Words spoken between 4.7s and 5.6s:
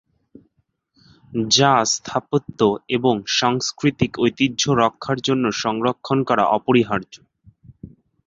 রক্ষার জন্য